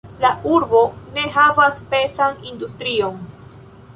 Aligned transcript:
La 0.21 0.29
urbo 0.53 0.79
ne 1.17 1.25
havas 1.35 1.77
pezan 1.91 2.41
industrion. 2.53 3.23